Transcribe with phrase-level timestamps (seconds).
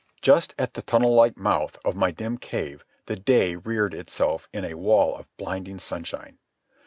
[0.23, 4.65] Just at the tunnel like mouth of my dim cave the day reared itself in
[4.65, 6.39] a wall of blinding sunshine.